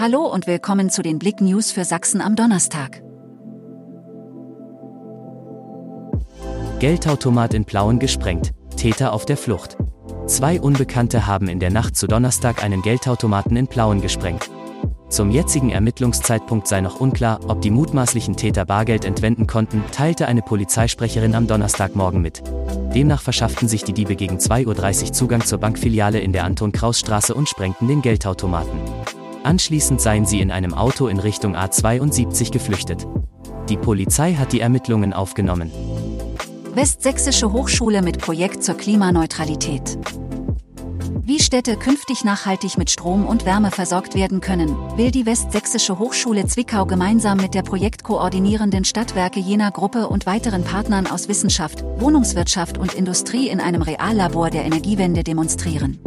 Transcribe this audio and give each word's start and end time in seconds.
Hallo 0.00 0.20
und 0.26 0.46
willkommen 0.46 0.90
zu 0.90 1.02
den 1.02 1.18
Blick 1.18 1.40
News 1.40 1.72
für 1.72 1.84
Sachsen 1.84 2.20
am 2.20 2.36
Donnerstag. 2.36 3.02
Geldautomat 6.78 7.52
in 7.52 7.64
Plauen 7.64 7.98
gesprengt, 7.98 8.52
Täter 8.76 9.12
auf 9.12 9.26
der 9.26 9.36
Flucht. 9.36 9.76
Zwei 10.28 10.60
Unbekannte 10.60 11.26
haben 11.26 11.48
in 11.48 11.58
der 11.58 11.72
Nacht 11.72 11.96
zu 11.96 12.06
Donnerstag 12.06 12.62
einen 12.62 12.80
Geldautomaten 12.82 13.56
in 13.56 13.66
Plauen 13.66 14.00
gesprengt. 14.00 14.48
Zum 15.08 15.32
jetzigen 15.32 15.70
Ermittlungszeitpunkt 15.70 16.68
sei 16.68 16.80
noch 16.80 17.00
unklar, 17.00 17.40
ob 17.48 17.60
die 17.60 17.72
mutmaßlichen 17.72 18.36
Täter 18.36 18.66
Bargeld 18.66 19.04
entwenden 19.04 19.48
konnten, 19.48 19.82
teilte 19.90 20.28
eine 20.28 20.42
Polizeisprecherin 20.42 21.34
am 21.34 21.48
Donnerstagmorgen 21.48 22.22
mit. 22.22 22.44
Demnach 22.94 23.22
verschafften 23.22 23.66
sich 23.66 23.82
die 23.82 23.94
Diebe 23.94 24.14
gegen 24.14 24.36
2.30 24.36 25.06
Uhr 25.06 25.12
Zugang 25.12 25.44
zur 25.44 25.58
Bankfiliale 25.58 26.20
in 26.20 26.32
der 26.32 26.44
Anton-Kraus-Straße 26.44 27.34
und 27.34 27.48
sprengten 27.48 27.88
den 27.88 28.00
Geldautomaten. 28.00 28.78
Anschließend 29.48 29.98
seien 29.98 30.26
sie 30.26 30.42
in 30.42 30.50
einem 30.50 30.74
Auto 30.74 31.06
in 31.06 31.18
Richtung 31.18 31.56
A72 31.56 32.52
geflüchtet. 32.52 33.06
Die 33.70 33.78
Polizei 33.78 34.34
hat 34.34 34.52
die 34.52 34.60
Ermittlungen 34.60 35.14
aufgenommen. 35.14 35.70
Westsächsische 36.74 37.50
Hochschule 37.50 38.02
mit 38.02 38.18
Projekt 38.18 38.62
zur 38.62 38.76
Klimaneutralität. 38.76 39.96
Wie 41.22 41.40
Städte 41.40 41.76
künftig 41.76 42.24
nachhaltig 42.24 42.76
mit 42.76 42.90
Strom 42.90 43.24
und 43.26 43.46
Wärme 43.46 43.70
versorgt 43.70 44.14
werden 44.14 44.42
können, 44.42 44.76
will 44.98 45.10
die 45.10 45.24
Westsächsische 45.24 45.98
Hochschule 45.98 46.46
Zwickau 46.46 46.84
gemeinsam 46.84 47.38
mit 47.38 47.54
der 47.54 47.62
projektkoordinierenden 47.62 48.84
Stadtwerke 48.84 49.40
jener 49.40 49.70
Gruppe 49.70 50.08
und 50.08 50.26
weiteren 50.26 50.62
Partnern 50.62 51.06
aus 51.06 51.26
Wissenschaft, 51.28 51.82
Wohnungswirtschaft 51.96 52.76
und 52.76 52.92
Industrie 52.92 53.48
in 53.48 53.60
einem 53.60 53.80
Reallabor 53.80 54.50
der 54.50 54.66
Energiewende 54.66 55.24
demonstrieren. 55.24 55.98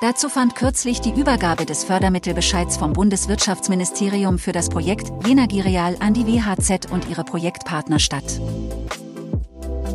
Dazu 0.00 0.28
fand 0.28 0.54
kürzlich 0.54 1.00
die 1.00 1.10
Übergabe 1.10 1.66
des 1.66 1.82
Fördermittelbescheids 1.82 2.76
vom 2.76 2.92
Bundeswirtschaftsministerium 2.92 4.38
für 4.38 4.52
das 4.52 4.68
Projekt 4.68 5.10
Jenagireal 5.26 5.96
an 5.98 6.14
die 6.14 6.24
WHZ 6.24 6.92
und 6.92 7.08
ihre 7.08 7.24
Projektpartner 7.24 7.98
statt. 7.98 8.40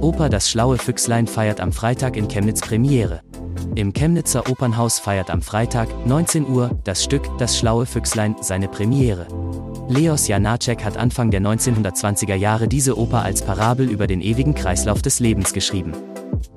Oper 0.02 0.28
Das 0.28 0.50
schlaue 0.50 0.78
Füchslein 0.78 1.26
feiert 1.26 1.62
am 1.62 1.72
Freitag 1.72 2.18
in 2.18 2.28
Chemnitz 2.28 2.60
Premiere. 2.60 3.22
Im 3.76 3.94
Chemnitzer 3.94 4.50
Opernhaus 4.50 5.00
feiert 5.00 5.30
am 5.30 5.42
Freitag, 5.42 5.88
19 6.06 6.50
Uhr, 6.50 6.78
das 6.84 7.02
Stück 7.02 7.26
Das 7.38 7.58
schlaue 7.58 7.86
Füchslein 7.86 8.36
seine 8.42 8.68
Premiere. 8.68 9.26
Leos 9.88 10.28
Janacek 10.28 10.84
hat 10.84 10.98
Anfang 10.98 11.32
der 11.32 11.40
1920er 11.40 12.36
Jahre 12.36 12.68
diese 12.68 12.98
Oper 12.98 13.24
als 13.24 13.42
Parabel 13.42 13.90
über 13.90 14.08
den 14.08 14.20
ewigen 14.20 14.54
Kreislauf 14.54 15.02
des 15.02 15.22
Lebens 15.22 15.54
geschrieben. 15.54 15.94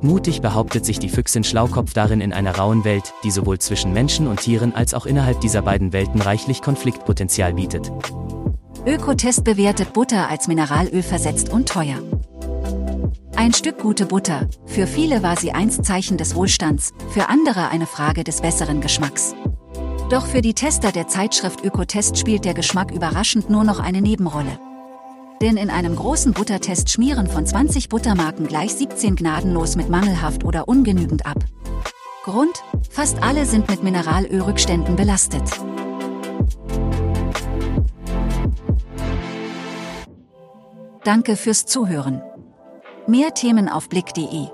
Mutig 0.02 0.42
behauptet 0.42 0.84
sich 0.84 0.98
die 0.98 1.08
Füchsin 1.08 1.42
Schlaukopf 1.42 1.94
darin 1.94 2.20
in 2.20 2.33
einer 2.33 2.56
rauen 2.56 2.84
Welt, 2.84 3.14
die 3.25 3.30
sowohl 3.30 3.58
zwischen 3.58 3.92
Menschen 3.92 4.27
und 4.27 4.41
Tieren 4.41 4.75
als 4.75 4.92
auch 4.92 5.06
innerhalb 5.06 5.41
dieser 5.41 5.62
beiden 5.62 5.92
Welten 5.92 6.20
reichlich 6.20 6.61
Konfliktpotenzial 6.61 7.55
bietet. 7.55 7.91
Ökotest 8.86 9.44
bewertet 9.44 9.94
Butter 9.94 10.28
als 10.28 10.48
Mineralöl 10.48 11.02
versetzt 11.02 11.48
und 11.48 11.69
teuer. 11.69 11.97
Ein 13.36 13.52
Stück 13.52 13.78
gute 13.78 14.06
Butter, 14.06 14.48
für 14.67 14.86
viele 14.86 15.22
war 15.22 15.36
sie 15.36 15.52
einst 15.52 15.84
Zeichen 15.84 16.19
des 16.19 16.34
Wohlstands, 16.34 16.92
für 17.11 17.28
andere 17.28 17.69
eine 17.69 17.86
Frage 17.86 18.22
des 18.22 18.41
besseren 18.42 18.80
Geschmacks. 18.80 19.34
Doch 20.11 20.27
für 20.27 20.41
die 20.41 20.55
Tester 20.55 20.92
der 20.92 21.08
Zeitschrift 21.08 21.64
Ökotest 21.64 22.17
spielt 22.17 22.44
der 22.44 22.55
Geschmack 22.55 22.92
überraschend 22.92 23.50
nur 23.50 23.64
noch 23.64 23.80
eine 23.80 24.00
Nebenrolle. 24.00 24.58
Denn 25.41 25.56
in 25.56 25.70
einem 25.70 25.97
großen 25.97 26.33
Buttertest 26.33 26.91
schmieren 26.91 27.27
von 27.27 27.45
20 27.45 27.89
Buttermarken 27.89 28.47
gleich 28.47 28.75
17 28.75 29.17
gnadenlos 29.17 29.77
mit 29.77 29.89
mangelhaft 29.89 30.45
oder 30.45 30.69
ungenügend 30.69 31.27
ab. 31.27 31.45
Grund? 32.25 32.62
Fast 32.91 33.23
alle 33.23 33.45
sind 33.45 33.69
mit 33.69 33.83
Mineralölrückständen 33.83 34.97
belastet. 34.97 35.45
Danke 41.05 41.37
fürs 41.37 41.67
Zuhören. 41.67 42.23
Mehr 43.07 43.33
Themen 43.34 43.69
auf 43.69 43.89
blick.de 43.89 44.48